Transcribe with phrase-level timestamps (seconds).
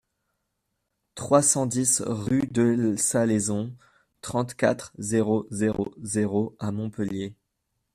[1.13, 3.77] trois cent dix rue de Salaison,
[4.21, 7.35] trente-quatre, zéro zéro zéro à Montpellier